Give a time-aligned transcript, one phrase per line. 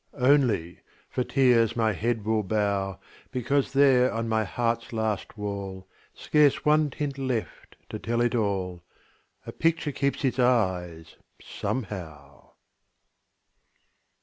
[0.17, 0.79] Only,
[1.11, 2.97] for tears my head will bow,
[3.31, 8.81] Because there on my heart's last wall, Scarce one tint left to tell it all,
[9.45, 12.53] A picture keeps its eyes, somehow.